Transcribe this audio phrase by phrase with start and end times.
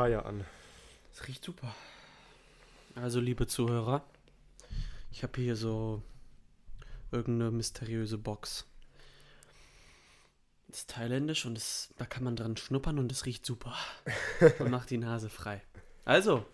[0.00, 0.46] Freier an.
[1.12, 1.74] Das riecht super.
[2.94, 4.02] Also, liebe Zuhörer,
[5.12, 6.02] ich habe hier so
[7.12, 8.64] irgendeine mysteriöse Box.
[10.68, 13.76] Das ist thailändisch und das, da kann man dran schnuppern und es riecht super.
[14.58, 15.60] und macht die Nase frei.
[16.06, 16.46] Also,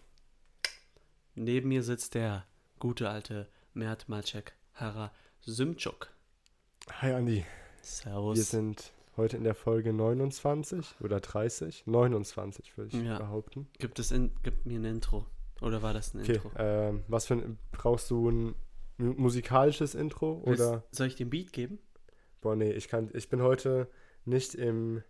[1.36, 2.44] neben mir sitzt der
[2.80, 6.12] gute alte Mert Malcek Hara Symchuk.
[7.00, 7.46] Hi Andi.
[7.80, 8.38] Servus.
[8.38, 11.84] Wir sind heute in der Folge 29 oder 30?
[11.86, 13.18] 29 würde ich Ja.
[13.18, 13.68] behaupten.
[13.78, 15.26] Gibt es in, gibt mir ein Intro?
[15.60, 16.50] Oder war das ein Okay, Intro?
[16.58, 18.54] ähm, was für ein, brauchst du ein
[18.98, 20.84] mu- musikalisches Intro Willst- oder?
[20.92, 21.78] Soll ich den Beat geben?
[22.42, 23.88] Boah, nee, ich kann, ich bin heute
[24.24, 25.02] nicht im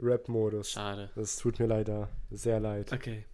[0.00, 0.70] Rap-Modus.
[0.72, 1.10] Schade.
[1.14, 2.92] Das tut mir leider sehr leid.
[2.92, 3.24] Okay.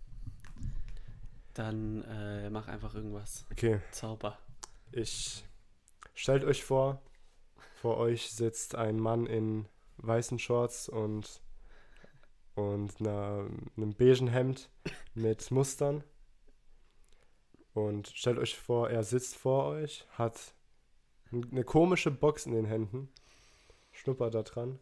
[1.55, 3.45] Dann äh, mach einfach irgendwas.
[3.50, 4.38] Okay, Zauber.
[4.92, 5.45] ich
[6.14, 7.00] stellt euch vor,
[7.74, 9.66] vor euch sitzt ein Mann in
[9.98, 11.43] weißen Shorts und
[12.59, 14.69] und einer, einem beigen Hemd
[15.15, 16.02] mit Mustern.
[17.72, 20.55] Und stellt euch vor, er sitzt vor euch, hat
[21.31, 23.09] eine komische Box in den Händen,
[23.92, 24.81] schnuppert da dran.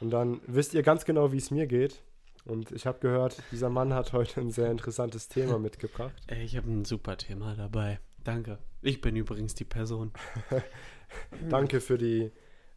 [0.00, 2.02] Und dann wisst ihr ganz genau, wie es mir geht.
[2.44, 6.14] Und ich habe gehört, dieser Mann hat heute ein sehr interessantes Thema mitgebracht.
[6.26, 8.00] Ey, ich habe ein super Thema dabei.
[8.24, 8.58] Danke.
[8.80, 10.10] Ich bin übrigens die Person.
[11.48, 12.32] Danke für die.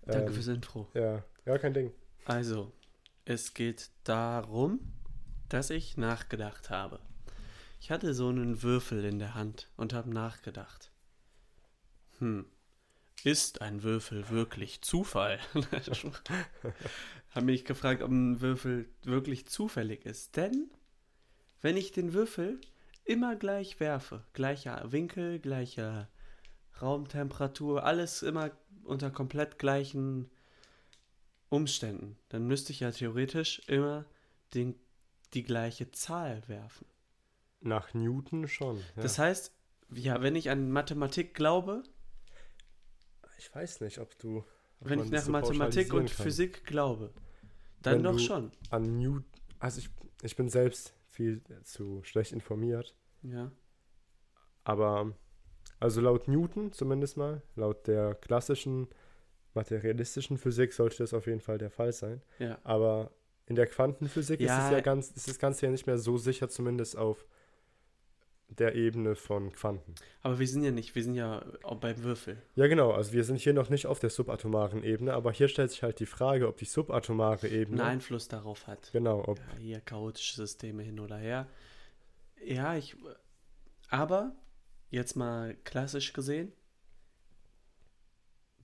[0.05, 0.87] Danke ähm, fürs Intro.
[0.93, 1.91] Ja, ja, kein Ding.
[2.25, 2.71] Also,
[3.25, 4.79] es geht darum,
[5.49, 6.99] dass ich nachgedacht habe.
[7.79, 10.91] Ich hatte so einen Würfel in der Hand und habe nachgedacht.
[12.19, 12.45] Hm,
[13.23, 15.39] ist ein Würfel wirklich Zufall?
[17.31, 20.35] habe mich gefragt, ob ein Würfel wirklich zufällig ist.
[20.35, 20.69] Denn,
[21.61, 22.59] wenn ich den Würfel
[23.03, 26.09] immer gleich werfe, gleicher Winkel, gleicher
[26.81, 28.51] Raumtemperatur, alles immer
[28.85, 30.29] unter komplett gleichen
[31.49, 34.05] Umständen, dann müsste ich ja theoretisch immer
[34.53, 34.75] den,
[35.33, 36.85] die gleiche Zahl werfen.
[37.61, 38.77] Nach Newton schon.
[38.77, 39.03] Ja.
[39.03, 39.51] Das heißt,
[39.93, 41.83] ja, wenn ich an Mathematik glaube,
[43.37, 44.39] ich weiß nicht, ob du.
[44.79, 46.25] ob wenn ich nach so Mathematik und kann.
[46.25, 47.13] Physik glaube,
[47.81, 48.51] dann Wenn doch schon.
[48.69, 49.25] An Newton.
[49.59, 49.89] Also ich,
[50.21, 52.95] ich bin selbst viel zu schlecht informiert.
[53.21, 53.51] Ja.
[54.63, 55.15] Aber
[55.79, 58.87] also laut Newton zumindest mal, laut der klassischen
[59.53, 62.21] materialistischen Physik sollte das auf jeden Fall der Fall sein.
[62.39, 62.57] Ja.
[62.63, 63.11] Aber
[63.45, 64.65] in der Quantenphysik ist Ja.
[64.65, 67.25] es ja ganz, ist das Ganze ja nicht mehr so sicher, zumindest auf
[68.47, 69.95] der Ebene von Quanten.
[70.21, 72.41] Aber wir sind ja nicht, wir sind ja auch beim Würfel.
[72.55, 72.91] Ja, genau.
[72.91, 75.99] Also wir sind hier noch nicht auf der subatomaren Ebene, aber hier stellt sich halt
[75.99, 77.81] die Frage, ob die subatomare Ebene.
[77.81, 78.91] einen Einfluss darauf hat.
[78.93, 79.39] Genau, ob.
[79.39, 81.47] Ja, hier chaotische Systeme hin oder her.
[82.43, 82.95] Ja, ich.
[83.89, 84.35] Aber,
[84.89, 86.51] jetzt mal klassisch gesehen,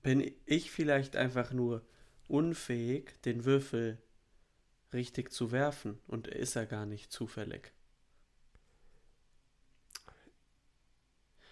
[0.02, 1.82] bin ich vielleicht einfach nur
[2.28, 3.98] unfähig, den Würfel
[4.92, 7.72] richtig zu werfen und ist er gar nicht zufällig.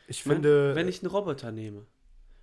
[0.07, 0.75] Ich finde.
[0.75, 1.87] Wenn ich einen Roboter nehme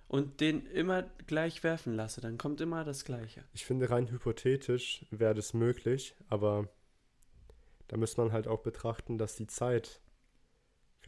[0.08, 3.44] und den immer gleich werfen lasse, dann kommt immer das Gleiche.
[3.52, 6.68] Ich finde, rein hypothetisch wäre das möglich, aber
[7.88, 10.00] da müsste man halt auch betrachten, dass die Zeit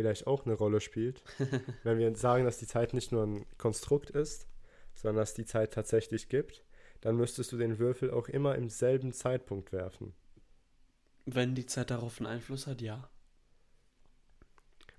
[0.00, 1.22] vielleicht auch eine Rolle spielt.
[1.82, 4.48] Wenn wir sagen, dass die Zeit nicht nur ein Konstrukt ist,
[4.94, 6.64] sondern dass die Zeit tatsächlich gibt,
[7.02, 10.14] dann müsstest du den Würfel auch immer im selben Zeitpunkt werfen.
[11.26, 13.10] Wenn die Zeit darauf einen Einfluss hat, ja.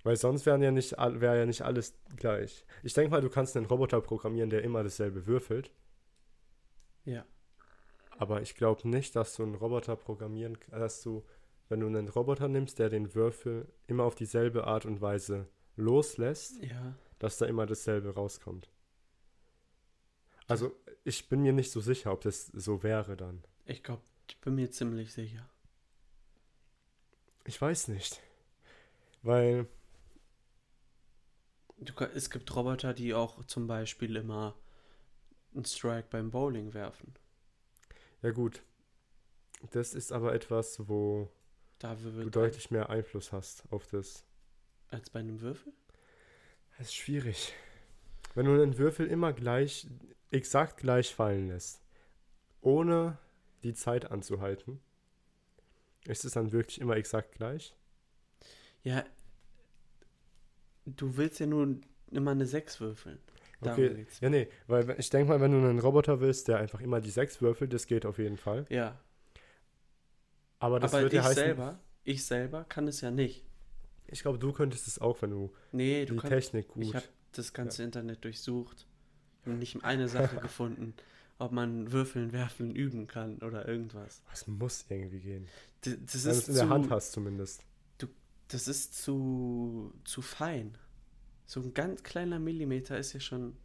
[0.04, 2.64] Weil sonst wären ja nicht, wäre ja nicht alles gleich.
[2.84, 5.72] Ich denke mal, du kannst einen Roboter programmieren, der immer dasselbe würfelt.
[7.04, 7.24] Ja.
[8.18, 11.24] Aber ich glaube nicht, dass du einen Roboter programmieren, dass du,
[11.72, 16.62] wenn du einen Roboter nimmst, der den Würfel immer auf dieselbe Art und Weise loslässt,
[16.62, 16.94] Ja.
[17.18, 18.70] dass da immer dasselbe rauskommt.
[20.48, 23.42] Also ich bin mir nicht so sicher, ob das so wäre dann.
[23.64, 25.48] Ich glaube, ich bin mir ziemlich sicher.
[27.46, 28.20] Ich weiß nicht.
[29.22, 29.66] Weil,
[31.78, 34.54] Du, es gibt Roboter, die auch zum Beispiel immer
[35.54, 37.14] einen Strike beim Bowling werfen.
[38.20, 38.62] ja gut,
[39.70, 41.30] das ist aber etwas, wo
[41.82, 44.24] Da du wird deutlich mehr Einfluss hast auf das.
[44.88, 45.72] als bei einem Würfel?
[46.78, 47.54] Das ist schwierig.
[48.36, 49.88] Wenn du einen Würfel immer gleich,
[50.30, 51.82] exakt gleich fallen lässt,
[52.60, 53.18] ohne
[53.64, 54.80] die Zeit anzuhalten,
[56.06, 57.74] ist es dann wirklich immer exakt gleich?
[58.84, 59.04] Ja.
[60.86, 61.80] Du willst ja nur
[62.12, 63.18] immer eine 6 würfeln.
[63.60, 66.80] Darum Okay, ja nee, weil ich denke mal, wenn du einen Roboter willst, der einfach
[66.80, 68.66] immer die 6 würfelt, das geht auf jeden Fall.
[68.68, 69.00] Ja.
[70.62, 73.44] Aber das Aber würde ich ja heißen, selber, ich selber kann es ja nicht.
[74.06, 76.30] ich glaube, du könntest es auch, wenn du Nee, du die kannst.
[76.52, 76.82] Technik gut.
[76.84, 78.86] Ich habe das ganze Internet durchsucht.
[79.42, 80.94] Ich habe nicht eine Sache gefunden,
[81.38, 84.22] ob man Würfeln werfen üben kann oder irgendwas.
[84.32, 85.48] Es muss irgendwie gehen.
[85.84, 87.64] D- Das Wenn du ist es in der zu, Hand hast zumindest.
[88.48, 90.76] das ist zu, zu fein.
[91.46, 93.56] So ein ganz kleiner Millimeter ist ja schon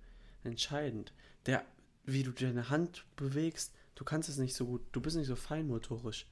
[0.43, 1.13] entscheidend.
[1.45, 1.63] Der,
[2.05, 5.35] wie du deine Hand bewegst, du kannst es nicht so gut, du bist nicht so
[5.35, 6.25] feinmotorisch.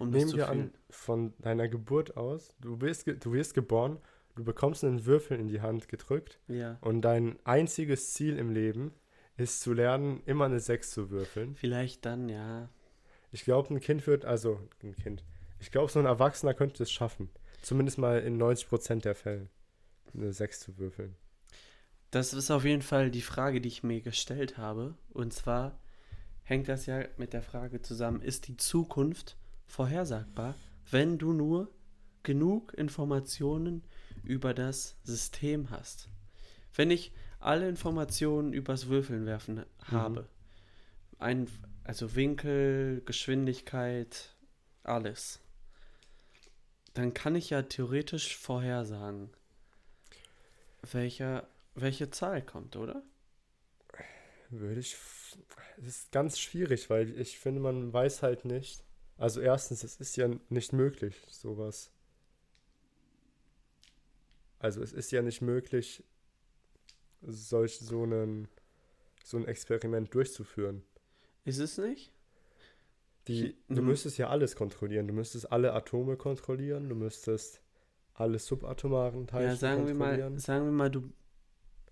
[0.00, 3.98] Um Nehmen wir an, von deiner Geburt aus, du wirst, du wirst geboren,
[4.34, 6.78] du bekommst einen Würfel in die Hand gedrückt ja.
[6.80, 8.92] und dein einziges Ziel im Leben
[9.36, 11.54] ist zu lernen, immer eine 6 zu würfeln.
[11.54, 12.70] Vielleicht dann, ja.
[13.30, 15.22] Ich glaube, ein Kind wird, also ein Kind,
[15.58, 17.28] ich glaube, so ein Erwachsener könnte es schaffen.
[17.60, 19.48] Zumindest mal in 90% der Fälle
[20.14, 21.14] eine 6 zu würfeln.
[22.10, 24.94] Das ist auf jeden Fall die Frage, die ich mir gestellt habe.
[25.10, 25.78] Und zwar
[26.42, 29.36] hängt das ja mit der Frage zusammen, ist die Zukunft
[29.70, 30.54] vorhersagbar,
[30.90, 31.70] wenn du nur
[32.22, 33.82] genug Informationen
[34.24, 36.08] über das System hast?
[36.74, 39.64] Wenn ich alle Informationen übers Würfeln werfen mhm.
[39.92, 40.26] habe, mhm.
[41.18, 41.48] ein,
[41.84, 44.34] also Winkel, Geschwindigkeit,
[44.82, 45.40] alles,
[46.94, 49.30] dann kann ich ja theoretisch vorhersagen,
[50.90, 53.02] welcher, welche Zahl kommt, oder?
[54.50, 54.96] Würde ich.
[55.78, 58.82] Es ist ganz schwierig, weil ich finde, man weiß halt nicht.
[59.20, 61.90] Also erstens, es ist ja nicht möglich, sowas.
[64.58, 66.02] Also es ist ja nicht möglich,
[67.20, 68.48] solch so einen
[69.22, 70.82] so ein Experiment durchzuführen.
[71.44, 72.10] Ist es nicht?
[73.28, 75.06] Die, du müsstest ja alles kontrollieren.
[75.06, 76.88] Du müsstest alle Atome kontrollieren.
[76.88, 77.60] Du müsstest
[78.14, 80.18] alle subatomaren Teilchen ja, sagen kontrollieren.
[80.18, 81.12] Wir mal, sagen wir mal, du,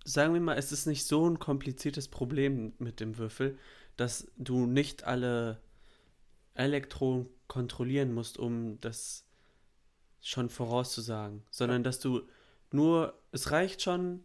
[0.02, 3.58] sagen wir mal, es ist nicht so ein kompliziertes Problem mit dem Würfel,
[3.98, 5.60] dass du nicht alle
[6.58, 9.24] Elektronen kontrollieren musst, um das
[10.20, 12.22] schon vorauszusagen, sondern dass du
[12.70, 14.24] nur, es reicht schon,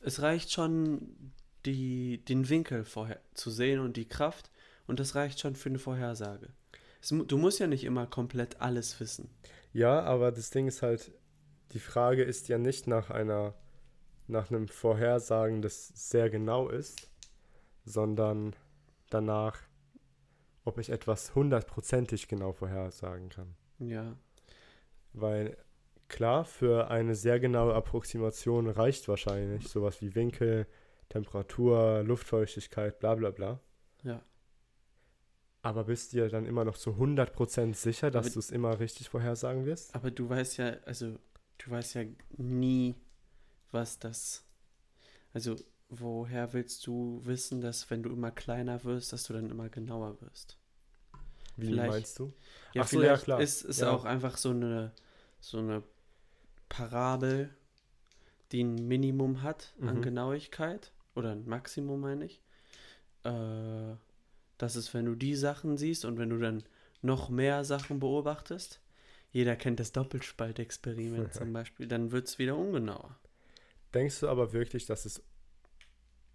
[0.00, 1.32] es reicht schon,
[1.64, 4.50] die, den Winkel vorher zu sehen und die Kraft
[4.86, 6.50] und das reicht schon für eine Vorhersage.
[7.00, 9.30] Es, du musst ja nicht immer komplett alles wissen.
[9.72, 11.12] Ja, aber das Ding ist halt,
[11.72, 13.54] die Frage ist ja nicht nach einer,
[14.26, 17.08] nach einem Vorhersagen, das sehr genau ist,
[17.84, 18.54] sondern
[19.10, 19.58] danach,
[20.64, 23.54] ob ich etwas hundertprozentig genau vorhersagen kann.
[23.78, 24.16] Ja.
[25.12, 25.56] Weil
[26.08, 30.66] klar, für eine sehr genaue Approximation reicht wahrscheinlich sowas wie Winkel,
[31.08, 33.60] Temperatur, Luftfeuchtigkeit, bla bla bla.
[34.02, 34.22] Ja.
[35.62, 39.08] Aber bist du dir dann immer noch zu 100% sicher, dass du es immer richtig
[39.08, 39.94] vorhersagen wirst?
[39.94, 41.18] Aber du weißt ja, also
[41.58, 42.04] du weißt ja
[42.36, 42.94] nie,
[43.70, 44.44] was das.
[45.32, 45.56] Also,
[46.00, 50.20] woher willst du wissen, dass wenn du immer kleiner wirst, dass du dann immer genauer
[50.20, 50.56] wirst?
[51.56, 52.32] Wie vielleicht, meinst du?
[52.72, 53.40] Ja, Ach so, ja, klar.
[53.40, 53.90] Ist es ja.
[53.90, 54.92] auch einfach so eine,
[55.40, 55.82] so eine
[56.68, 57.50] Parabel,
[58.52, 60.02] die ein Minimum hat an mhm.
[60.02, 60.92] Genauigkeit.
[61.14, 62.42] Oder ein Maximum, meine ich.
[63.22, 63.94] Äh
[64.58, 66.64] das ist, wenn du die Sachen siehst und wenn du dann
[67.02, 68.80] noch mehr Sachen beobachtest,
[69.30, 73.18] jeder kennt das Doppelspaltexperiment zum Beispiel, dann wird es wieder ungenauer.
[73.92, 75.22] Denkst du aber wirklich, dass es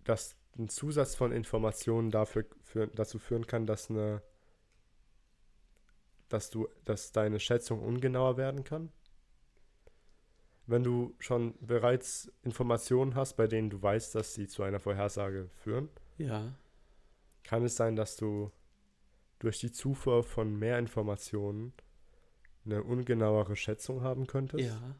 [0.09, 4.21] dass ein Zusatz von Informationen dafür für, dazu führen kann, dass eine
[6.27, 8.91] dass du dass deine Schätzung ungenauer werden kann?
[10.65, 15.49] Wenn du schon bereits Informationen hast, bei denen du weißt, dass sie zu einer Vorhersage
[15.55, 15.89] führen?
[16.17, 16.53] Ja.
[17.43, 18.51] Kann es sein, dass du
[19.39, 21.73] durch die Zufuhr von mehr Informationen
[22.65, 24.63] eine ungenauere Schätzung haben könntest?
[24.63, 24.95] Ja.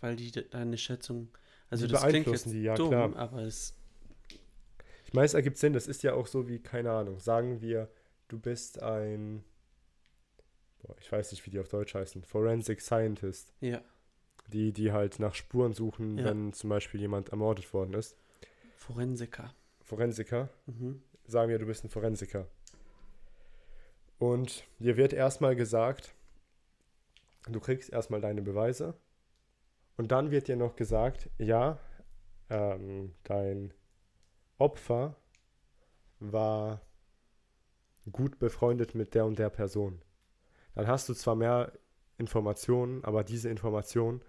[0.00, 1.28] Weil die deine Schätzung,
[1.70, 3.16] also die das beeinflussen die, ja dumm, klar.
[3.16, 3.74] aber es
[5.10, 7.90] ich meine, es ergibt Sinn, das ist ja auch so wie, keine Ahnung, sagen wir,
[8.28, 9.42] du bist ein,
[10.84, 13.52] boah, ich weiß nicht, wie die auf Deutsch heißen, Forensic Scientist.
[13.60, 13.82] Ja.
[14.46, 16.26] Die, die halt nach Spuren suchen, ja.
[16.26, 18.16] wenn zum Beispiel jemand ermordet worden ist.
[18.76, 19.52] Forensiker.
[19.82, 20.48] Forensiker.
[20.66, 21.02] Mhm.
[21.26, 22.46] Sagen wir, du bist ein Forensiker.
[24.20, 26.14] Und dir wird erstmal gesagt,
[27.48, 28.94] du kriegst erstmal deine Beweise.
[30.00, 31.78] Und dann wird dir noch gesagt, ja,
[32.48, 33.74] ähm, dein
[34.58, 35.14] Opfer
[36.18, 36.80] war
[38.10, 40.00] gut befreundet mit der und der Person.
[40.74, 41.72] Dann hast du zwar mehr
[42.16, 44.22] Informationen, aber diese Information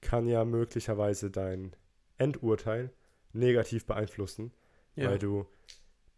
[0.00, 1.76] kann ja möglicherweise dein
[2.16, 2.90] Endurteil
[3.32, 4.52] negativ beeinflussen
[4.96, 5.10] ja.
[5.10, 5.46] weil du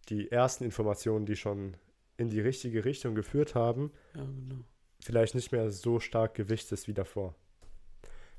[0.08, 1.76] die ersten Informationen, die schon
[2.16, 4.64] in die richtige Richtung geführt haben, ja, genau.
[5.00, 7.34] vielleicht nicht mehr so stark gewichtest wie davor.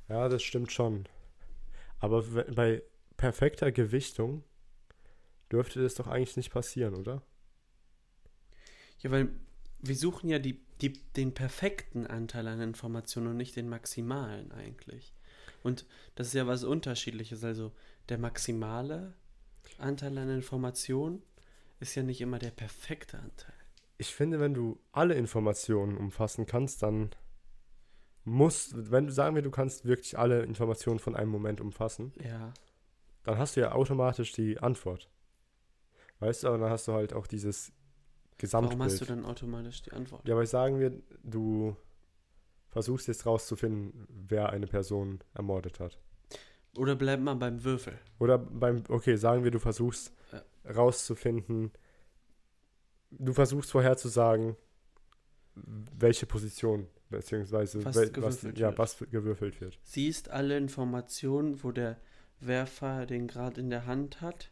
[0.09, 1.07] Ja, das stimmt schon.
[1.99, 2.83] Aber bei
[3.17, 4.43] perfekter Gewichtung
[5.51, 7.21] dürfte das doch eigentlich nicht passieren, oder?
[8.99, 9.29] Ja, weil
[9.79, 15.13] wir suchen ja die, die, den perfekten Anteil an Informationen und nicht den maximalen eigentlich.
[15.63, 15.85] Und
[16.15, 17.43] das ist ja was Unterschiedliches.
[17.43, 17.71] Also
[18.09, 19.13] der maximale
[19.77, 21.21] Anteil an Informationen
[21.79, 23.53] ist ja nicht immer der perfekte Anteil.
[23.97, 27.11] Ich finde, wenn du alle Informationen umfassen kannst, dann
[28.27, 32.53] musst, wenn du sagen wir, du kannst wirklich alle Informationen von einem Moment umfassen, Ja.
[33.23, 35.09] dann hast du ja automatisch die Antwort.
[36.19, 37.71] Weißt du, aber dann hast du halt auch dieses
[38.37, 38.79] Gesamtbild.
[38.79, 40.27] Warum hast du dann automatisch die Antwort?
[40.27, 41.75] Ja, weil sagen wir, du
[42.69, 45.97] versuchst jetzt rauszufinden, wer eine Person ermordet hat.
[46.77, 47.97] Oder bleibt man beim Würfel?
[48.19, 50.43] Oder beim, okay, sagen wir, du versuchst Ja.
[50.75, 51.71] rauszufinden,
[53.11, 54.57] du versuchst vorherzusagen,
[55.55, 58.77] welche Position, beziehungsweise Was wel- gewürfelt ja, wird.
[58.79, 59.79] was gewürfelt wird.
[59.83, 61.97] Siehst alle Informationen, wo der
[62.39, 64.49] Werfer den gerade in der Hand hat?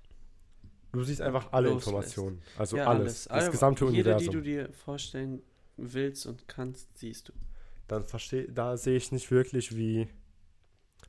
[0.92, 1.88] Du siehst einfach alle Loslässt.
[1.88, 2.42] Informationen.
[2.58, 3.26] Also ja, alles.
[3.26, 4.32] Das Alle- gesamte jede, Universum.
[4.32, 5.42] die du dir vorstellen
[5.78, 7.34] willst und kannst, siehst du.
[7.88, 10.08] dann verstehe, da sehe ich nicht wirklich, wie.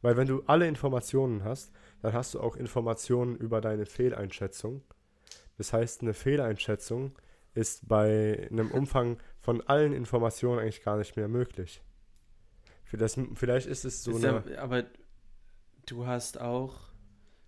[0.03, 1.73] Weil wenn du alle Informationen hast,
[2.03, 4.83] dann hast du auch Informationen über deine Fehleinschätzung.
[5.57, 7.13] Das heißt, eine Fehleinschätzung
[7.57, 11.83] ist bei einem Umfang von allen Informationen eigentlich gar nicht mehr möglich.
[12.85, 14.45] Für das, vielleicht ist es so Ist eine.
[14.53, 14.85] ja, aber
[15.87, 16.75] du hast auch,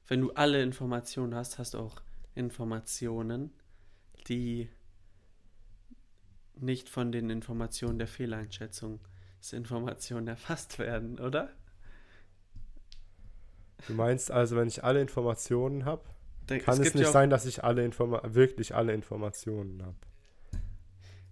[0.06, 2.00] wenn du alle Informationen hast, hast du auch
[2.34, 3.52] Informationen,
[4.28, 4.68] die
[6.54, 9.00] nicht von den Informationen der Fehleinschätzung
[9.38, 11.50] als Informationen erfasst werden, oder?
[13.86, 16.02] Du meinst also, wenn ich alle Informationen habe,
[16.48, 19.96] Da- kann es, gibt nicht ja sein, dass ich alle Informa wirklich alle Informationen habe.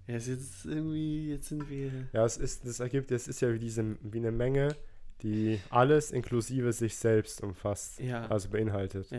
[0.07, 1.91] Ja, es ist irgendwie, jetzt sind wir.
[2.13, 4.77] Ja, es ist, das ergibt, es ist ja wie diese, wie eine Menge,
[5.23, 9.11] die alles inklusive sich selbst umfasst, Ja, also beinhaltet.
[9.11, 9.19] ja.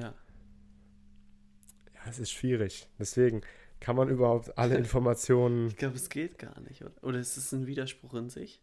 [1.94, 2.88] Ja, es ist schwierig.
[3.00, 3.42] Deswegen
[3.80, 6.94] kann man überhaupt alle Informationen, Ich glaube, es geht gar nicht, oder?
[7.04, 8.62] Oder ist es ein Widerspruch in sich?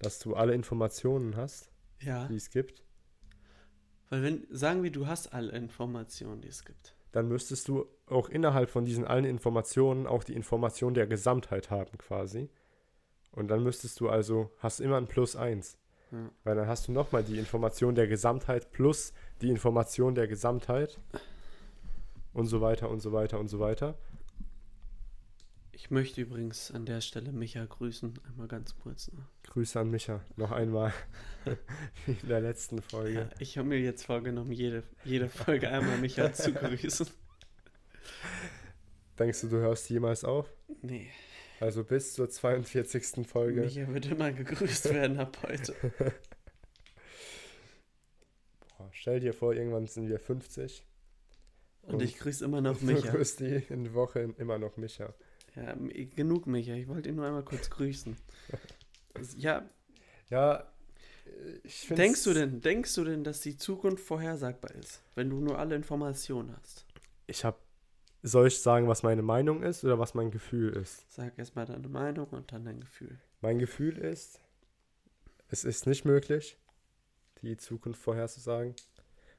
[0.00, 1.70] dass du alle Informationen hast,
[2.02, 2.26] Ja.
[2.28, 2.82] die es gibt,
[4.14, 6.94] Weil wenn, sagen wir, du hast alle Informationen, die es gibt.
[7.10, 11.98] dann müsstest du auch innerhalb von diesen allen Informationen auch die Information der Gesamtheit haben
[11.98, 12.48] quasi.
[13.32, 15.78] Und dann müsstest du also, hast immer ein Plus 1.
[16.12, 16.30] Ja.
[16.44, 21.00] Weil dann hast du nochmal die Information der Gesamtheit plus die Information der Gesamtheit
[22.34, 23.98] und so weiter und so weiter und so weiter.
[25.76, 29.10] Ich möchte übrigens an der Stelle Micha grüßen, einmal ganz kurz.
[29.12, 29.26] Ne?
[29.44, 30.92] Grüße an Micha, noch einmal,
[32.06, 33.12] wie in der letzten Folge.
[33.20, 37.06] Ja, ich habe mir jetzt vorgenommen, jede, jede Folge einmal Micha zu grüßen.
[39.18, 40.52] Denkst du, du hörst jemals auf?
[40.82, 41.08] Nee,
[41.60, 43.26] Also bis zur 42.
[43.26, 43.62] Folge.
[43.62, 45.74] Micha wird immer gegrüßt werden ab heute.
[48.78, 50.84] Boah, stell dir vor, irgendwann sind wir 50.
[51.82, 53.10] Und ich grüße immer noch Du Micha.
[53.12, 55.12] grüßt die in Woche immer noch Micha.
[55.56, 58.16] Ja, m- genug Micha, ich wollte ihn nur einmal kurz grüßen.
[59.36, 59.64] Ja,
[60.28, 60.56] Ja,
[61.26, 65.36] äh, ich denkst du denn, denkst du denn, dass die Zukunft vorhersagbar ist, wenn du
[65.40, 66.84] nur alle Informationen hast?
[67.28, 67.56] Ich habe,
[68.24, 71.04] soll ich sagen, was meine Meinung ist oder was mein Gefühl ist?
[71.12, 73.16] Sag erstmal deine Meinung und dann dein Gefühl.
[73.40, 74.40] Mein Gefühl ist,
[75.48, 76.56] es ist nicht möglich,
[77.42, 78.74] die Zukunft vorherzusagen.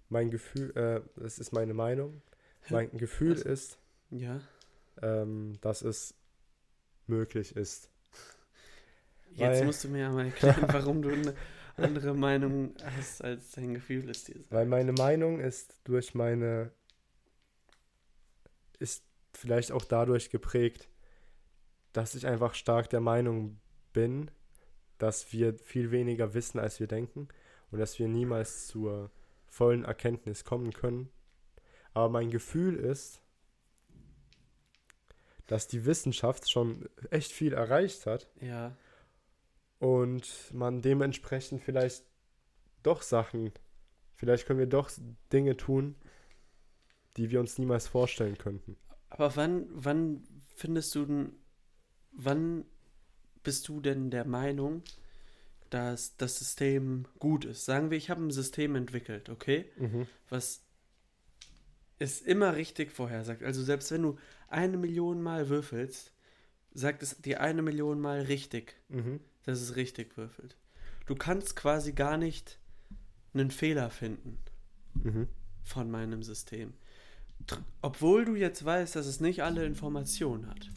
[0.07, 2.21] Mein Gefühl, äh, das ist meine Meinung.
[2.69, 3.77] Mein Gefühl Also- ist,
[4.09, 4.39] Ja,
[5.01, 6.15] ähm, dass es
[7.07, 7.89] möglich ist.
[9.31, 11.35] jetzt Weil- musst du mir ja mal erklären, warum du eine
[11.77, 14.43] andere Meinung hast, als dein Gefühl ist dir.
[14.49, 16.71] Weil meine Meinung ist durch meine,
[18.79, 20.87] ist vielleicht auch dadurch geprägt,
[21.93, 23.59] dass ich einfach stark der Meinung
[23.93, 24.31] bin,
[24.97, 27.27] dass wir viel weniger wissen, als wir denken
[27.71, 29.11] und dass wir niemals zur
[29.47, 31.09] vollen Erkenntnis kommen können.
[31.93, 33.21] Aber mein Gefühl ist,
[35.47, 38.75] dass die Wissenschaft schon echt viel erreicht hat Ja,
[39.79, 42.03] und man dementsprechend vielleicht
[42.83, 43.51] doch Sachen,
[44.15, 44.89] vielleicht können wir doch
[45.31, 45.95] Dinge tun,
[47.17, 48.77] die wir uns niemals vorstellen könnten.
[49.09, 50.23] aber wann, wann
[50.55, 51.33] findest du denn,
[52.11, 52.65] wann
[53.43, 54.81] bist du denn der Meinung,
[55.69, 57.65] dass das System gut ist?
[57.65, 59.65] Sagen wir, ich habe ein System entwickelt, okay?
[60.29, 60.61] was
[61.99, 63.43] es immer richtig vorhersagt.
[63.43, 64.17] Also selbst wenn du
[64.49, 66.11] eine Million Mal würfelst,
[66.73, 69.19] sagt es dir eine Million Mal richtig, Mhm.
[69.43, 70.55] dass es richtig würfelt.
[71.05, 72.57] Du kannst quasi gar nicht
[73.33, 74.37] einen Fehler finden
[75.03, 75.27] Mhm.
[75.63, 76.73] von meinem System.
[77.81, 80.69] Obwohl du jetzt weißt, dass es nicht alle Informationen hat.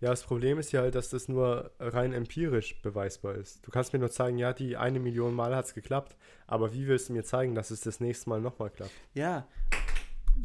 [0.00, 3.64] Ja, das Problem ist ja halt, dass das nur rein empirisch beweisbar ist.
[3.66, 6.86] Du kannst mir nur zeigen, ja, die eine Million Mal hat es geklappt, aber wie
[6.86, 8.92] willst du mir zeigen, dass es das nächste Mal nochmal klappt?
[9.14, 9.46] Ja,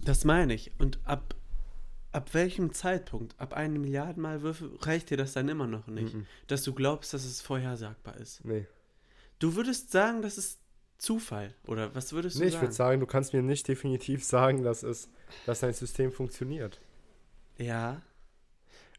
[0.04, 0.72] das meine ich.
[0.78, 1.36] Und ab,
[2.16, 6.14] ab welchem Zeitpunkt, ab einem Milliarden Mal Würfel, reicht dir das dann immer noch nicht,
[6.14, 6.26] Mhm.
[6.48, 8.44] dass du glaubst, dass es vorhersagbar ist?
[8.46, 8.66] Nee.
[9.40, 10.60] Du würdest sagen, das ist
[10.98, 12.64] Zufall, oder was würdest du Nee, ich sagen?
[12.64, 15.10] würde sagen, du kannst mir nicht definitiv sagen, dass es,
[15.46, 16.80] dass dein System funktioniert.
[17.58, 18.02] Ja,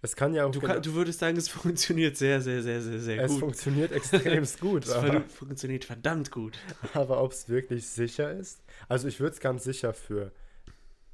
[0.03, 0.51] Es kann ja auch.
[0.51, 3.41] Du, genau- kann, du würdest sagen, es funktioniert sehr, sehr, sehr, sehr, sehr es gut.
[3.41, 4.85] funktioniert extremst gut.
[4.85, 6.59] Es aber, fun- funktioniert verdammt gut.
[6.95, 8.61] aber ob es wirklich sicher ist?
[8.89, 10.33] Also ich würde es ganz sicher für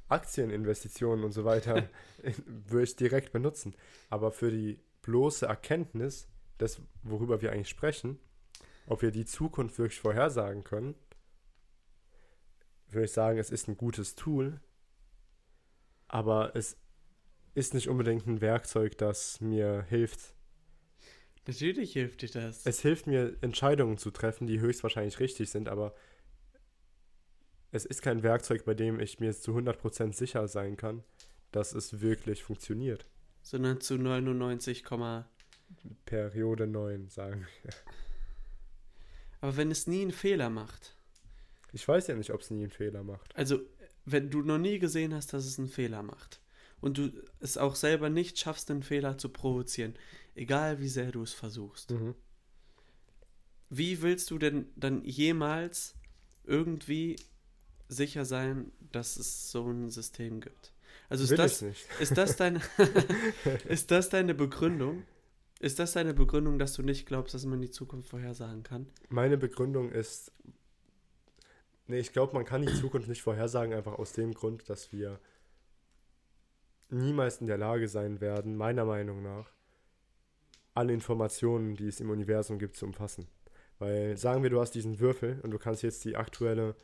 [0.07, 1.89] Aktieninvestitionen und so weiter
[2.45, 3.75] würde ich direkt benutzen.
[4.09, 8.19] Aber für die bloße Erkenntnis, das, worüber wir eigentlich sprechen,
[8.87, 10.95] ob wir die Zukunft wirklich vorhersagen können,
[12.89, 14.59] würde ich sagen, es ist ein gutes Tool,
[16.07, 16.77] aber es
[17.55, 20.35] ist nicht unbedingt ein Werkzeug, das mir hilft.
[21.45, 22.65] Natürlich hilft dir das.
[22.65, 25.93] Es hilft mir, Entscheidungen zu treffen, die höchstwahrscheinlich richtig sind, aber
[27.73, 31.03] es ist kein Werkzeug, bei dem ich mir zu 100% sicher sein kann,
[31.51, 33.05] dass es wirklich funktioniert.
[33.41, 35.27] Sondern zu 99, Komma-
[36.05, 37.47] Periode 9, sagen.
[39.41, 40.95] aber wenn es nie einen Fehler macht.
[41.71, 43.35] Ich weiß ja nicht, ob es nie einen Fehler macht.
[43.35, 43.59] Also,
[44.05, 46.41] wenn du noch nie gesehen hast, dass es einen Fehler macht
[46.79, 49.95] und du es auch selber nicht schaffst, einen Fehler zu provozieren,
[50.35, 52.13] egal wie sehr du es versuchst, Mhm.
[53.69, 55.95] wie willst du denn dann jemals
[56.43, 57.15] irgendwie
[57.87, 60.73] sicher sein, dass es so ein System gibt?
[61.09, 61.61] Also ist das,
[61.99, 62.61] ist das deine
[63.67, 65.03] ist das deine Begründung?
[65.59, 68.87] Ist das deine Begründung, dass du nicht glaubst, dass man die Zukunft vorhersagen kann?
[69.07, 70.33] Meine Begründung ist,
[71.87, 75.21] nee, ich glaube, man kann die Zukunft nicht vorhersagen, einfach aus dem Grund, dass wir
[76.89, 79.53] niemals in der Lage sein werden, meiner Meinung nach,
[80.73, 83.27] alle Informationen, die es im Universum gibt, zu umfassen.
[83.79, 86.75] Weil sagen wir, du hast diesen Würfel und du kannst jetzt die aktuelle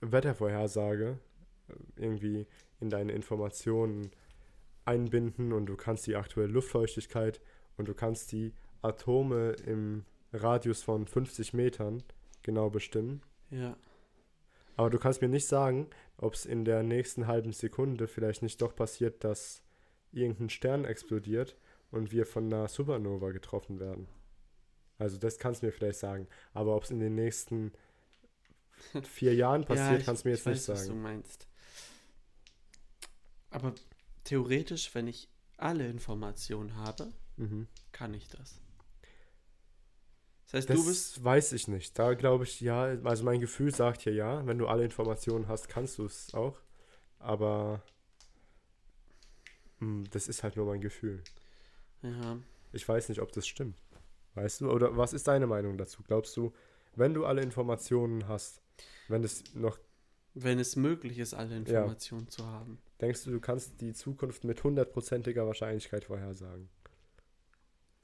[0.00, 1.18] Wettervorhersage
[1.68, 2.46] äh, irgendwie
[2.80, 4.10] in deine Informationen
[4.84, 7.40] einbinden und du kannst die aktuelle Luftfeuchtigkeit
[7.76, 12.02] und du kannst die Atome im Radius von 50 Metern
[12.42, 13.22] genau bestimmen.
[13.50, 13.76] Ja.
[14.76, 18.62] Aber du kannst mir nicht sagen, ob es in der nächsten halben Sekunde vielleicht nicht
[18.62, 19.62] doch passiert, dass
[20.12, 21.56] irgendein Stern explodiert
[21.90, 24.08] und wir von einer Supernova getroffen werden.
[24.98, 26.28] Also das kannst du mir vielleicht sagen.
[26.52, 27.72] Aber ob es in den nächsten
[29.02, 31.02] vier Jahren passiert, ich- kannst du mir ich jetzt nicht weiß, Was du sagen.
[31.02, 31.46] meinst.
[33.50, 33.74] Aber
[34.24, 37.66] theoretisch, wenn ich alle Informationen habe, Mhm.
[37.92, 38.60] kann ich das.
[40.46, 41.22] Das heißt, Das du bist.
[41.24, 41.98] weiß ich nicht.
[41.98, 45.68] Da glaube ich, ja, also mein Gefühl sagt hier ja, wenn du alle Informationen hast,
[45.68, 46.56] kannst du es auch.
[47.18, 47.82] Aber
[49.80, 51.22] mh, das ist halt nur mein Gefühl.
[52.02, 52.38] Ja.
[52.72, 53.76] Ich weiß nicht, ob das stimmt.
[54.34, 54.70] Weißt du?
[54.70, 56.02] Oder was ist deine Meinung dazu?
[56.02, 56.52] Glaubst du,
[56.94, 58.62] wenn du alle Informationen hast,
[59.08, 59.78] wenn es noch,
[60.34, 62.78] Wenn es möglich ist, alle Informationen zu haben.
[63.00, 66.68] denkst du, du kannst die Zukunft mit hundertprozentiger Wahrscheinlichkeit vorhersagen?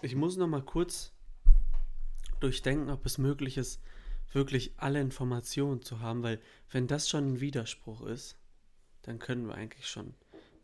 [0.02, 1.12] Ich muss noch mal kurz
[2.40, 3.80] durchdenken, ob es möglich ist,
[4.32, 8.37] wirklich alle Informationen zu haben, weil wenn das schon ein Widerspruch ist,
[9.02, 10.14] dann können wir eigentlich schon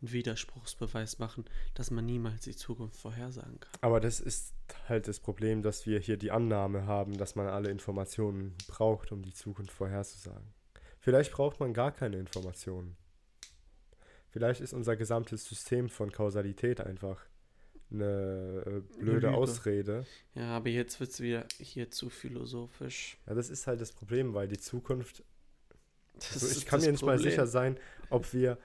[0.01, 3.71] einen Widerspruchsbeweis machen, dass man niemals die Zukunft vorhersagen kann.
[3.81, 4.53] Aber das ist
[4.89, 9.21] halt das Problem, dass wir hier die Annahme haben, dass man alle Informationen braucht, um
[9.21, 10.53] die Zukunft vorherzusagen.
[10.99, 12.95] Vielleicht braucht man gar keine Informationen.
[14.29, 17.25] Vielleicht ist unser gesamtes System von Kausalität einfach
[17.91, 19.31] eine äh, blöde Lüge.
[19.33, 20.05] Ausrede.
[20.33, 23.17] Ja, aber jetzt wird es wieder hier zu philosophisch.
[23.27, 25.23] Ja, das ist halt das Problem, weil die Zukunft
[26.13, 27.77] Das Also ich kann mir nicht mal sicher sein,
[28.09, 28.57] ob wir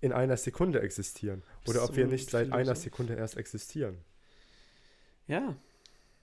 [0.00, 3.98] in einer Sekunde existieren oder ob wir nicht seit einer Sekunde erst existieren.
[5.26, 5.56] Ja,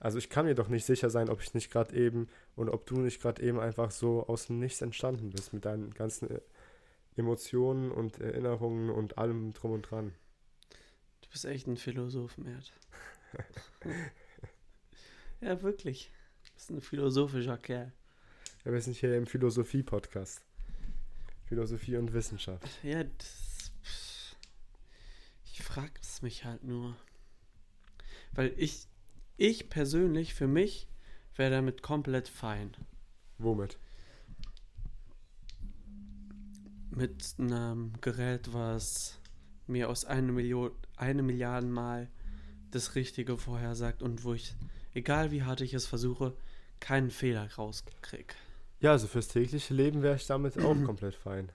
[0.00, 2.86] Also ich kann mir doch nicht sicher sein, ob ich nicht gerade eben und ob
[2.86, 6.40] du nicht gerade eben einfach so aus dem Nichts entstanden bist mit deinen ganzen äh,
[7.16, 10.12] Emotionen und Erinnerungen und allem drum und dran.
[11.22, 12.72] du bist echt ein Philosoph, Mert.
[15.40, 16.10] ja, wirklich.
[16.46, 17.92] Du bist ein philosophischer Kerl.
[18.64, 20.42] Ja, wir sind hier im Philosophie-Podcast.
[21.46, 22.68] Philosophie und Wissenschaft.
[22.82, 23.47] Ja, das,
[25.68, 26.96] ich frage es mich halt nur.
[28.32, 28.86] Weil ich,
[29.36, 30.88] ich persönlich, für mich,
[31.36, 32.74] wäre damit komplett fein.
[33.36, 33.78] Womit?
[36.90, 39.20] Mit einem Gerät, was
[39.66, 42.08] mir aus einer Million, eine Milliarde Mal
[42.70, 44.54] das Richtige vorhersagt und wo ich,
[44.94, 46.34] egal wie hart ich es versuche,
[46.80, 48.34] keinen Fehler rauskriege.
[48.80, 51.52] Ja, also fürs tägliche Leben wäre ich damit auch komplett fein.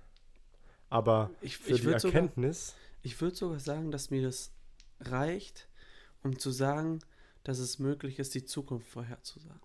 [0.89, 4.52] Aber Ich, für ich die Erkenntnis, ich würd sogar sagen, dass mir das
[5.00, 5.70] reicht,
[6.24, 7.00] um zu sagen,
[7.44, 9.62] dass es möglich ist, die Zukunft vorherzusagen.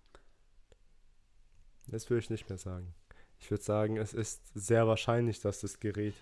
[1.87, 2.93] Das würde ich nicht mehr sagen.
[3.39, 6.13] Ich würde sagen, es ist sehr wahrscheinlich, dass das Gerät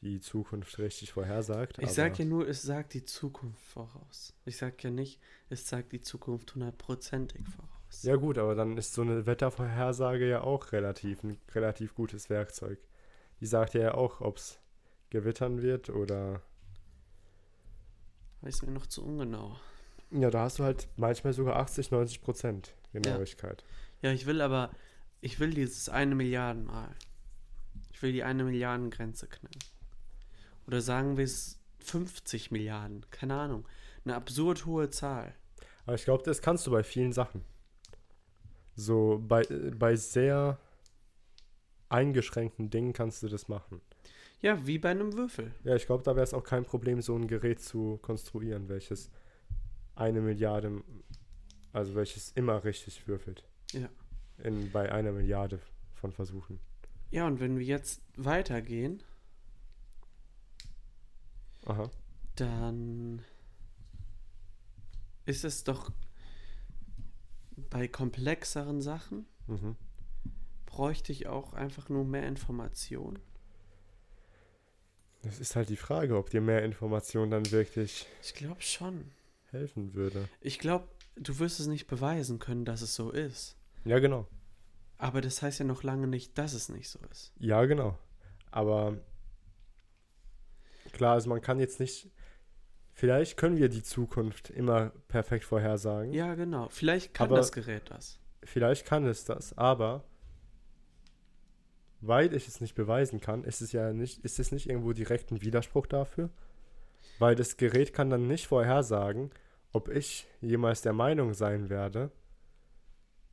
[0.00, 1.78] die Zukunft richtig vorhersagt.
[1.78, 4.34] Ich aber sag ja nur, es sagt die Zukunft voraus.
[4.44, 8.02] Ich sag ja nicht, es sagt die Zukunft hundertprozentig voraus.
[8.02, 12.78] Ja gut, aber dann ist so eine Wettervorhersage ja auch relativ ein relativ gutes Werkzeug.
[13.40, 14.58] Die sagt ja auch, ob es
[15.16, 16.42] gewittern wird oder
[18.42, 19.56] Weiß mir noch zu ungenau.
[20.10, 23.64] Ja, da hast du halt manchmal sogar 80, 90 Prozent Genauigkeit.
[24.02, 24.70] Ja, ich will aber,
[25.20, 26.94] ich will dieses eine Milliarden Mal.
[27.92, 29.58] Ich will die eine Milliarden Grenze knacken.
[30.66, 33.66] Oder sagen wir es 50 Milliarden, keine Ahnung.
[34.04, 35.34] Eine absurd hohe Zahl.
[35.86, 37.42] Aber ich glaube, das kannst du bei vielen Sachen.
[38.74, 39.42] So, bei,
[39.74, 40.58] bei sehr
[41.88, 43.80] eingeschränkten Dingen kannst du das machen.
[44.42, 45.54] Ja, wie bei einem Würfel.
[45.64, 49.10] Ja, ich glaube, da wäre es auch kein Problem, so ein Gerät zu konstruieren, welches
[49.94, 50.82] eine Milliarde,
[51.72, 53.44] also welches immer richtig würfelt.
[53.72, 53.88] Ja.
[54.42, 55.58] In, bei einer Milliarde
[55.94, 56.60] von Versuchen.
[57.10, 59.02] Ja, und wenn wir jetzt weitergehen,
[61.64, 61.90] Aha.
[62.36, 63.22] dann
[65.24, 65.90] ist es doch
[67.70, 69.76] bei komplexeren Sachen Mhm.
[70.66, 73.18] bräuchte ich auch einfach nur mehr Information.
[75.22, 79.10] Das ist halt die Frage, ob dir mehr Information dann wirklich Ich glaube schon.
[79.50, 80.28] helfen würde.
[80.40, 83.56] Ich glaube, du wirst es nicht beweisen können, dass es so ist.
[83.84, 84.26] Ja, genau.
[84.98, 87.32] Aber das heißt ja noch lange nicht, dass es nicht so ist.
[87.38, 87.98] Ja, genau.
[88.50, 88.96] Aber
[90.92, 92.10] klar, also man kann jetzt nicht.
[92.92, 96.12] Vielleicht können wir die Zukunft immer perfekt vorhersagen.
[96.14, 96.68] Ja, genau.
[96.70, 98.18] Vielleicht kann Aber- das Gerät das.
[98.42, 100.04] Vielleicht kann es das, aber
[102.00, 105.30] weil ich es nicht beweisen kann, ist es ja nicht, ist es nicht irgendwo direkt
[105.30, 106.30] ein Widerspruch dafür?
[107.18, 109.30] Weil das Gerät kann dann nicht vorhersagen,
[109.72, 112.10] ob ich jemals der Meinung sein werde,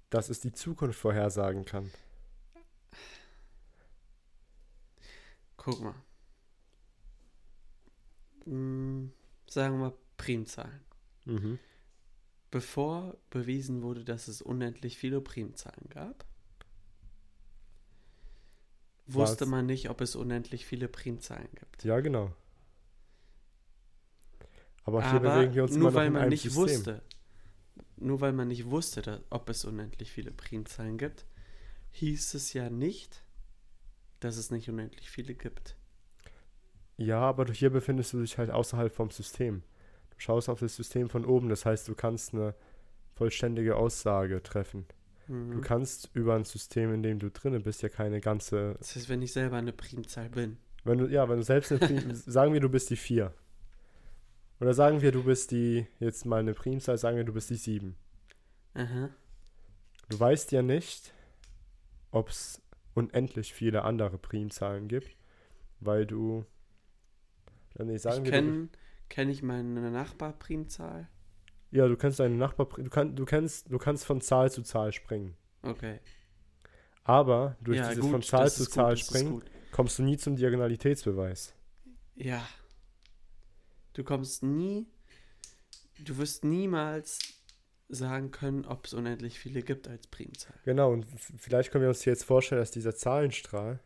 [0.10, 1.92] dass es die Zukunft vorhersagen kann.
[5.58, 5.96] Guck mal.
[8.46, 9.12] Hm,
[9.48, 10.82] sagen wir Primzahlen.
[11.26, 11.60] Mhm.
[12.52, 16.26] Bevor bewiesen wurde, dass es unendlich viele Primzahlen gab,
[19.08, 21.84] wusste man nicht, ob es unendlich viele Primzahlen gibt.
[21.84, 22.32] Ja, genau.
[24.86, 26.62] Aber hier bewegen wir uns nur weil in man nicht System.
[26.62, 27.02] wusste,
[27.96, 31.26] nur weil man nicht wusste, dass, ob es unendlich viele Primzahlen gibt,
[31.92, 33.24] hieß es ja nicht,
[34.20, 35.76] dass es nicht unendlich viele gibt.
[36.98, 39.64] Ja, aber hier befindest du dich halt außerhalb vom System.
[40.12, 42.54] Du schaust auf das System von oben, das heißt, du kannst eine
[43.16, 44.86] vollständige Aussage treffen.
[45.28, 45.62] Du Mhm.
[45.62, 48.76] kannst über ein System, in dem du drinne bist, ja keine ganze.
[48.80, 50.58] Das heißt, wenn ich selber eine Primzahl bin.
[50.84, 53.34] Wenn du, ja, wenn du selbst eine Prim, sagen wir, du bist die 4.
[54.60, 57.56] Oder sagen wir, du bist die, jetzt mal eine Primzahl, sagen wir, du bist die
[57.56, 57.96] 7.
[58.74, 59.10] Aha.
[60.10, 61.14] Du weißt ja nicht,
[62.12, 62.62] ob es
[62.94, 65.16] unendlich viele andere Primzahlen gibt,
[65.80, 66.46] weil du.
[67.80, 68.70] Nee, sagen ich kenne
[69.10, 71.08] kenn ich meine Nachbarprimzahl.
[71.74, 74.92] Ja, du kennst deinen Nachbar, du, kann, du, kennst, du kannst von Zahl zu Zahl
[74.92, 75.36] springen.
[75.64, 76.00] Okay.
[77.04, 80.36] Aber durch ja, dieses gut, von Zahl zu gut, Zahl springen kommst du nie zum
[80.36, 81.56] Diagonalitätsbeweis.
[82.16, 82.48] Ja.
[83.94, 84.86] Du kommst nie,
[86.00, 87.20] du wirst niemals
[87.90, 90.56] sagen können, ob es unendlich viele gibt als Primzahl.
[90.66, 91.08] Genau, und
[91.38, 93.80] vielleicht können wir uns hier jetzt vorstellen, dass dieser Zahlenstrahl,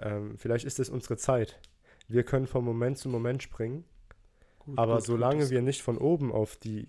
[0.00, 1.60] ähm, vielleicht ist es unsere Zeit.
[2.08, 3.84] Wir können von Moment zu Moment springen,
[4.60, 6.88] Gut, aber solange wir nicht von oben auf die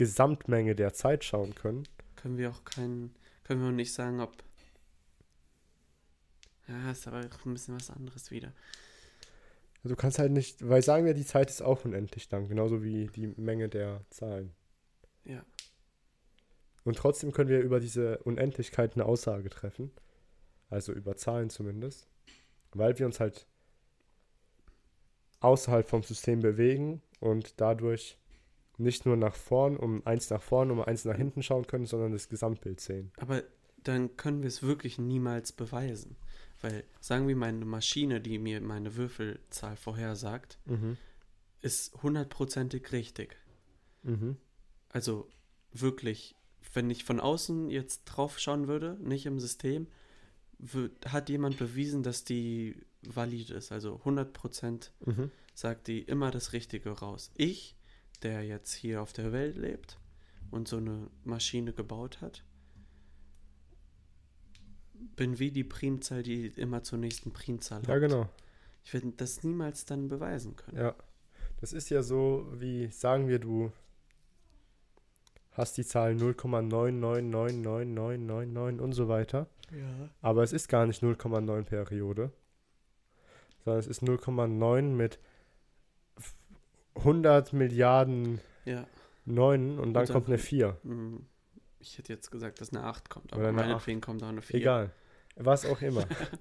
[0.00, 1.82] Gesamtmenge der Zeit schauen können,
[2.16, 4.32] können wir auch keinen, können wir auch nicht sagen, ob.
[6.66, 8.54] Ja, ist aber auch ein bisschen was anderes wieder.
[9.84, 13.08] du kannst halt nicht, weil sagen wir, die Zeit ist auch unendlich lang, genauso wie
[13.08, 14.54] die Menge der Zahlen.
[15.24, 15.44] Ja.
[16.84, 19.90] Und trotzdem können wir über diese Unendlichkeit eine Aussage treffen,
[20.70, 22.08] also über Zahlen zumindest,
[22.72, 23.46] weil wir uns halt
[25.40, 28.16] außerhalb vom System bewegen und dadurch
[28.80, 32.12] nicht nur nach vorn, um eins nach vorn, um eins nach hinten schauen können, sondern
[32.12, 33.12] das Gesamtbild sehen.
[33.18, 33.42] Aber
[33.82, 36.16] dann können wir es wirklich niemals beweisen.
[36.62, 40.98] Weil, sagen wir, meine Maschine, die mir meine Würfelzahl vorhersagt, Mhm.
[41.62, 43.36] ist hundertprozentig richtig.
[44.02, 44.36] Mhm.
[44.90, 45.28] Also
[45.72, 46.34] wirklich,
[46.74, 49.86] wenn ich von außen jetzt drauf schauen würde, nicht im System,
[50.62, 53.72] wür- hat jemand bewiesen, dass die valid ist.
[53.72, 55.30] Also 100% Mhm.
[55.54, 57.30] sagt die immer das Richtige raus.
[57.34, 57.74] Ich,
[58.22, 59.98] der jetzt hier auf der Welt lebt
[60.50, 62.44] und so eine Maschine gebaut hat,
[65.16, 68.00] bin wie die Primzahl, die immer zur nächsten Primzahl Ja, hat.
[68.00, 68.28] genau.
[68.84, 70.78] Ich werde das niemals dann beweisen können.
[70.78, 70.94] Ja.
[71.60, 73.70] Das ist ja so, wie sagen wir, du
[75.52, 79.46] hast die Zahl 0,999999 und so weiter.
[79.70, 80.08] Ja.
[80.22, 82.32] Aber es ist gar nicht 0,9 Periode,
[83.64, 85.18] sondern es ist 0,9 mit
[86.96, 88.86] 100 Milliarden Ja.
[89.24, 90.76] Neunen und dann Und dann- kommt eine 4.
[90.82, 91.26] Hm,
[91.82, 94.60] Ich hätte jetzt gesagt, dass eine 8 kommt, aber eine meinetwegen kommt auch eine 4.
[94.60, 94.90] Egal.
[95.36, 96.04] Was auch immer.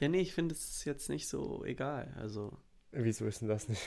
[0.00, 2.12] Ja, nee, ich finde es jetzt nicht so egal.
[2.18, 2.52] Also,
[2.90, 3.86] Wieso ist denn das nicht?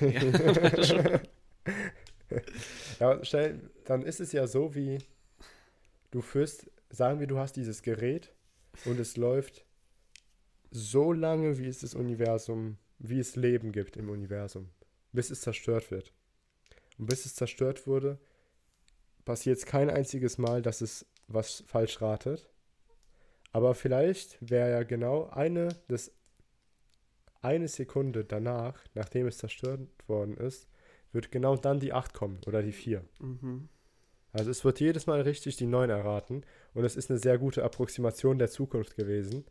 [3.00, 5.00] ja, stell, dann ist es ja so, wie
[6.12, 8.32] du führst, sagen wir, du hast dieses Gerät
[8.86, 9.66] und es läuft
[10.72, 14.70] so lange, wie es das Universum, wie es Leben gibt im Universum,
[15.16, 16.14] bis es zerstört wird.
[16.98, 18.20] Und bis es zerstört wurde,
[19.26, 22.48] passiert es kein einziges Mal, dass es was falsch ratet.
[23.52, 26.12] Aber vielleicht wäre ja genau eine, das,
[27.42, 30.68] eine Sekunde danach, nachdem es zerstört worden ist,
[31.12, 33.04] wird genau dann die 8 kommen oder die 4.
[33.20, 33.70] Mhm.
[34.34, 37.64] Also es wird jedes Mal richtig die 9 erraten und es ist eine sehr gute
[37.64, 39.46] Approximation der Zukunft gewesen.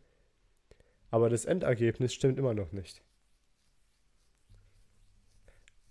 [1.10, 3.02] Aber das Endergebnis stimmt immer noch nicht.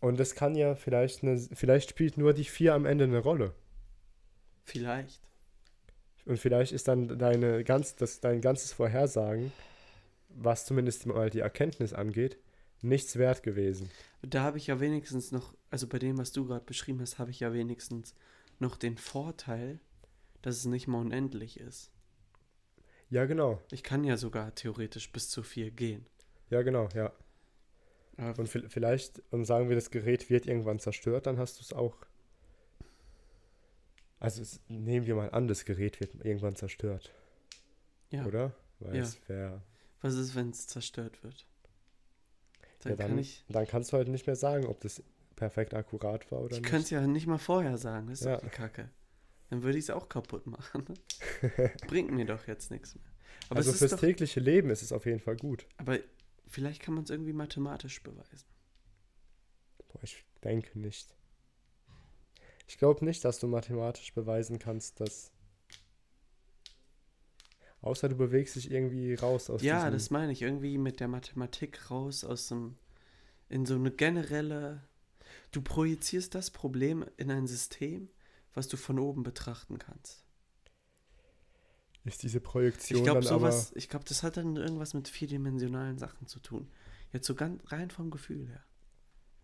[0.03, 3.53] Und es kann ja vielleicht eine, vielleicht spielt nur die 4 am Ende eine Rolle.
[4.65, 5.21] Vielleicht.
[6.25, 9.53] Und vielleicht ist dann deine ganz, das, dein ganzes Vorhersagen,
[10.27, 12.37] was zumindest mal die Erkenntnis angeht,
[12.81, 13.89] nichts wert gewesen.
[14.21, 17.31] Da habe ich ja wenigstens noch, also bei dem, was du gerade beschrieben hast, habe
[17.31, 18.13] ich ja wenigstens
[18.59, 19.79] noch den Vorteil,
[20.41, 21.93] dass es nicht mal unendlich ist.
[23.09, 23.61] Ja, genau.
[23.71, 26.05] Ich kann ja sogar theoretisch bis zu vier gehen.
[26.49, 27.13] Ja, genau, ja.
[28.17, 31.73] Und vi- vielleicht, und sagen wir, das Gerät wird irgendwann zerstört, dann hast du es
[31.73, 31.95] auch.
[34.19, 37.12] Also es, nehmen wir mal an, das Gerät wird irgendwann zerstört,
[38.10, 38.54] ja, oder?
[38.80, 39.02] Weil Ja.
[39.04, 39.62] es wäre.
[40.02, 41.45] was ist, wenn es zerstört wird?
[42.82, 43.43] Dann, Ja, dann, kann ich.
[43.49, 45.02] dann kannst du halt nicht mehr sagen, ob das
[45.36, 46.69] perfekt akkurat war oder Ich nicht.
[46.69, 48.36] könnte es ja nicht mal vorher sagen, das ist Ja.
[48.36, 48.89] doch die Kacke.
[49.49, 50.86] Dann würde ich es auch kaputt machen.
[51.88, 53.04] Bringt mir doch jetzt nichts mehr.
[53.49, 55.65] Aber also fürs doch, tägliche Leben ist es auf jeden Fall gut.
[55.78, 55.99] aber
[56.47, 58.47] vielleicht kann man es irgendwie mathematisch beweisen.
[59.88, 61.15] Boah, ich denke nicht.
[62.67, 65.32] Ich glaube nicht, dass du mathematisch beweisen kannst, dass.
[67.82, 70.41] Außer du bewegst dich irgendwie raus aus ja, das meine ich.
[70.41, 72.77] Irgendwie mit der Mathematik raus aus dem.
[73.49, 74.88] in so eine generelle.
[75.51, 78.10] Du projizierst das Problem in ein System,
[78.53, 80.25] was du von oben betrachten kannst.
[82.05, 83.51] Ist diese Projektion Ich glaube, dann aber.
[83.51, 86.69] sowas, ich glaube, das hat dann irgendwas mit vierdimensionalen Sachen zu tun.
[87.11, 88.63] Jetzt so ganz rein vom Gefühl her.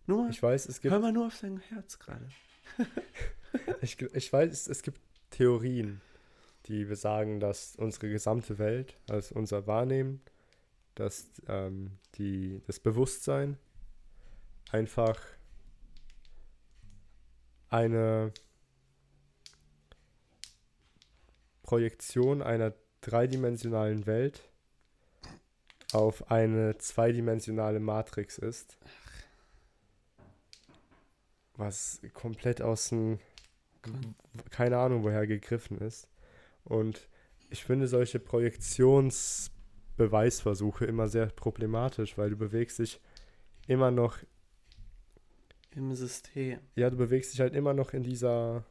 [0.06, 0.92] Nur Ich weiß, es gibt.
[0.92, 2.28] hör mal nur auf dein Herz gerade.
[3.82, 6.00] Ich, ich weiß, es, es gibt Theorien,
[6.66, 10.20] die besagen, dass unsere gesamte Welt, also unser Wahrnehmen,
[10.94, 13.58] dass ähm, die, das Bewusstsein
[14.70, 15.20] einfach
[17.70, 18.32] eine
[21.70, 24.42] Projektion einer dreidimensionalen Welt
[25.92, 28.76] auf eine zweidimensionale Matrix ist.
[31.56, 33.20] Was komplett aus dem
[34.50, 36.08] keine Ahnung, woher gegriffen ist.
[36.64, 37.08] Und
[37.50, 43.00] ich finde solche Projektionsbeweisversuche immer sehr problematisch, weil du bewegst dich
[43.68, 44.18] immer noch,
[45.70, 46.58] Im System.
[46.74, 48.64] ja, du bewegst dich halt immer noch in dieser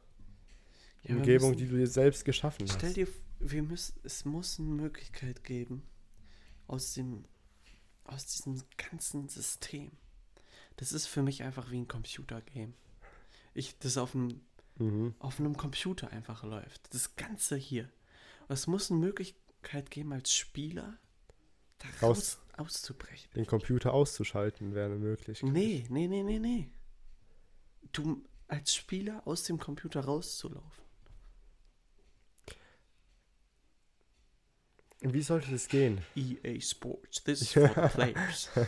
[1.02, 2.76] Ja, Umgebung, müssen- die du dir selbst geschaffen hast.
[2.78, 3.08] Stell dir,
[3.38, 5.82] wir müssen, es muss eine Möglichkeit geben,
[6.66, 7.24] aus dem,
[8.04, 9.90] aus diesem ganzen System.
[10.76, 12.72] Das ist für mich einfach wie ein Computergame.
[13.54, 14.40] Ich, das auf einem,
[14.78, 15.14] Mhm.
[15.18, 16.94] auf einem Computer einfach läuft.
[16.94, 17.84] Das Ganze hier.
[18.48, 20.98] Und es muss eine Möglichkeit geben, als Spieler
[21.78, 23.30] da Raus- raus auszubrechen.
[23.34, 25.50] Den Computer auszuschalten wäre eine Möglichkeit.
[25.50, 26.70] Nee, nee, nee, nee, nee.
[27.92, 30.84] Du als Spieler aus dem Computer rauszulaufen.
[35.02, 36.02] Wie sollte das gehen?
[36.14, 38.50] EA Sports, this is for the players.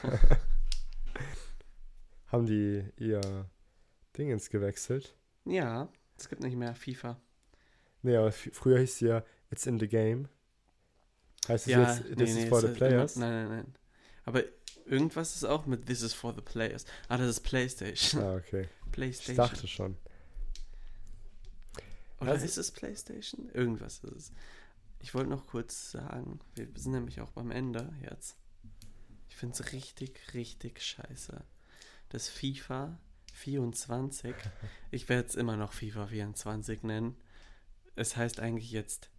[2.28, 3.20] Haben die ihr
[4.16, 5.14] Dingens gewechselt?
[5.44, 7.20] Ja, es gibt nicht mehr FIFA.
[8.02, 10.28] Nee, aber früher hieß es ja It's in the game.
[11.48, 13.16] Heißt es Ja, jetzt nee, This nee, is for es the players?
[13.16, 13.74] Immer, nein, nein, nein.
[14.24, 14.42] Aber
[14.86, 16.86] irgendwas ist auch mit This is for the players.
[17.08, 18.22] Ah, das ist PlayStation.
[18.22, 18.68] Ah, okay.
[18.86, 19.36] Ich PlayStation.
[19.36, 19.96] dachte schon.
[22.20, 23.50] Oder Also- ist es PlayStation?
[23.52, 24.32] Irgendwas ist es.
[25.02, 28.36] Ich wollte noch kurz sagen, wir sind nämlich auch beim Ende jetzt.
[29.28, 31.44] Ich finde es richtig, richtig scheiße.
[32.08, 32.98] Das FIFA
[33.34, 34.34] 24,
[34.90, 37.16] ich werde es immer noch FIFA 24 nennen.
[37.96, 39.10] Es heißt eigentlich jetzt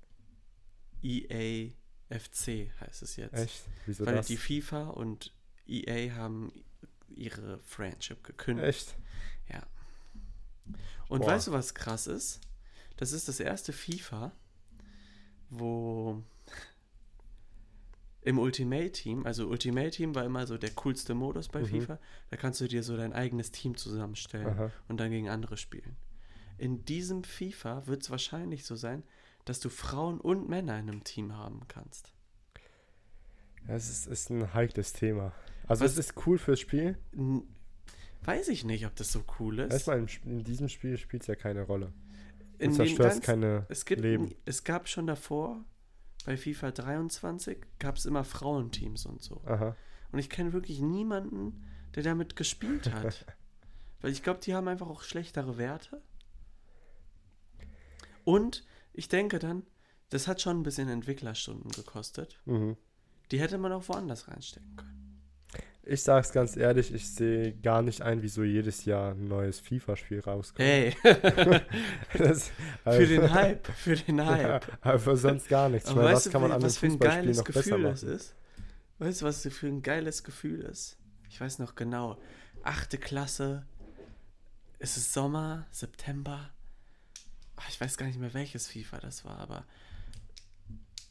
[1.02, 1.72] EA
[2.10, 3.34] FC, heißt es jetzt.
[3.34, 3.64] Echt?
[3.86, 4.28] Wieso Weil das?
[4.28, 5.34] die FIFA und
[5.68, 6.54] EA haben
[7.10, 8.68] ihre Friendship gekündigt.
[8.68, 8.96] Echt?
[9.50, 9.64] Ja.
[11.10, 11.28] Und Boah.
[11.28, 12.40] weißt du, was krass ist?
[12.96, 14.32] Das ist das erste FIFA,
[15.60, 16.22] wo
[18.22, 21.66] im Ultimate Team, also Ultimate Team war immer so der coolste Modus bei Mhm.
[21.68, 24.72] FIFA, da kannst du dir so dein eigenes Team zusammenstellen Aha.
[24.88, 25.98] und dann gegen andere spielen.
[26.58, 29.04] In diesem FIFA wird es wahrscheinlich so sein,
[29.46, 32.14] dass du Frauen und Männer in einem Team haben kannst.
[33.68, 35.34] Es ist, ist ein heikles Thema.
[35.68, 36.98] Also Was- es ist cool fürs Spiel.
[38.24, 39.74] Weiß ich nicht, ob das so cool ist.
[39.74, 41.92] Erstmal in, in diesem Spiel spielt es ja keine Rolle.
[42.64, 44.34] Du In den zerstörst ganz- keine es, gibt, Leben.
[44.46, 45.64] es gab schon davor,
[46.26, 49.42] bei FIFA 23, gab es immer Frauenteams und so.
[49.46, 49.76] Aha.
[50.12, 51.64] Und ich kenne wirklich niemanden,
[51.96, 53.26] der damit gespielt hat.
[54.02, 56.02] Weil ich glaube, die haben einfach auch schlechtere Werte.
[58.24, 59.64] Und ich denke dann,
[60.10, 62.40] das hat schon ein bisschen Entwicklerstunden gekostet.
[62.46, 62.78] Mhm.
[63.32, 65.03] Die hätte man auch woanders reinstecken können.
[65.94, 70.22] Ich sag's ganz ehrlich, ich sehe gar nicht ein, wieso jedes Jahr ein neues FIFA-Spiel
[70.22, 70.60] rauskommt.
[70.68, 70.96] Hey,
[72.18, 72.52] Das-
[72.84, 74.66] für den Hype, für den Hype.
[74.68, 75.88] Ja, aber sonst gar nichts.
[75.88, 77.44] Ich Aber meine, weißt was kann man an einem was für ein Fußballspiel geiles noch
[77.44, 78.16] Gefühl das machen?
[78.16, 78.36] ist?
[78.98, 80.98] Weißt du, was für ein geiles Gefühl ist?
[81.30, 82.18] Ich weiß noch genau.
[82.64, 83.66] Achte Klasse.
[84.80, 86.50] Es ist Sommer, September.
[87.56, 89.64] Ach, ich weiß gar nicht mehr, welches FIFA das war, aber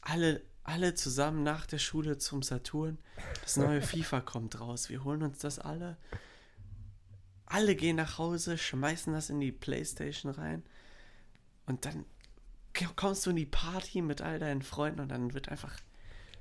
[0.01, 2.97] alle, alle zusammen nach der Schule zum Saturn.
[3.41, 4.89] Das neue FIFA kommt raus.
[4.89, 5.97] Wir holen uns das alle.
[7.45, 10.63] Alle gehen nach Hause, schmeißen das in die Playstation rein.
[11.65, 12.05] Und dann
[12.95, 15.77] kommst du in die Party mit all deinen Freunden und dann wird einfach,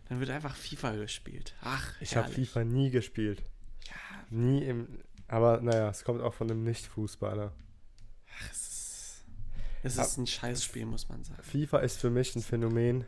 [0.09, 1.55] dann wird einfach FIFA gespielt.
[1.61, 2.31] Ach, Ich habe.
[2.31, 3.43] FIFA nie gespielt.
[3.87, 3.95] Ja,
[4.31, 5.01] Nie im.
[5.29, 7.53] Aber naja, es kommt auch von einem Nicht-Fußballer.
[8.39, 8.72] ach, es ist,
[9.83, 11.43] es ist ein Scheißspiel, muss man sagen.
[11.43, 13.05] FIFA ist für mich ein Phänomen.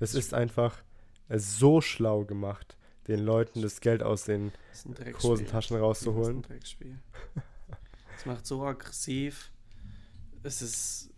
[0.00, 0.82] Es ist einfach
[1.28, 2.76] äh, so schlau gemacht,
[3.08, 4.52] den Leuten das Geld aus den.
[5.22, 6.42] Hosentaschen Das ist ein rauszuholen.
[6.42, 6.98] Drecksspiel.
[8.16, 9.52] Es macht so aggressiv.
[10.42, 11.10] Es ist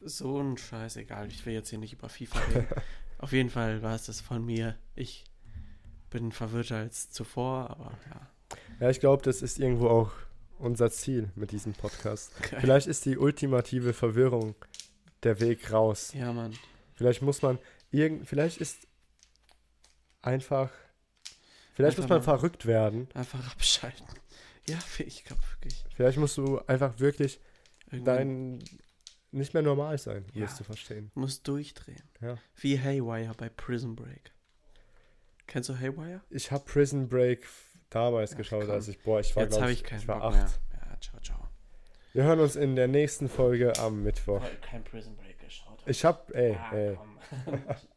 [0.00, 1.28] so ein Scheiß, egal.
[1.28, 2.66] Ich will jetzt hier nicht über FIFA reden.
[3.18, 4.76] Auf jeden Fall war es das von mir.
[4.96, 5.24] Ich
[6.10, 8.28] bin verwirrter als zuvor, aber ja.
[8.80, 10.12] Ja, ich glaube, das ist irgendwo auch
[10.62, 12.32] unser Ziel mit diesem Podcast.
[12.50, 12.60] Geil.
[12.60, 14.54] Vielleicht ist die ultimative Verwirrung
[15.22, 16.12] der Weg raus.
[16.14, 16.56] Ja, Mann.
[16.94, 17.58] Vielleicht muss man
[17.90, 18.86] irgend, vielleicht ist
[20.22, 20.70] einfach,
[21.74, 23.08] vielleicht Einfach muss man verrückt werden.
[23.14, 24.06] Einfach abschalten.
[24.68, 25.84] Ja, ich glaube wirklich.
[25.96, 27.40] Vielleicht musst du einfach wirklich
[27.86, 28.64] Irgendwie dein
[29.32, 30.46] nicht mehr normal sein, um Ja.
[30.46, 31.10] das zu verstehen.
[31.14, 32.04] muss durchdrehen.
[32.20, 32.38] Ja.
[32.54, 34.30] Wie Haywire bei Prison Break.
[35.48, 36.20] Kennst du Haywire?
[36.30, 37.48] Ich habe Prison Break
[37.94, 40.24] damals geschaut, als ich, boah, ich war, Jetzt habe ich, ich keinen ich war Bock
[40.28, 40.34] acht.
[40.36, 40.48] mehr.
[40.90, 41.38] Ja, ciao, ciao.
[42.12, 44.42] Wir hören uns in der nächsten Folge am Mittwoch.
[44.42, 45.78] Weil kein Prison Break geschaut.
[45.86, 46.98] Ich hab, ey, Ah, ey.